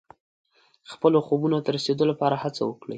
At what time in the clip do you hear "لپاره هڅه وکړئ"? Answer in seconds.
2.11-2.89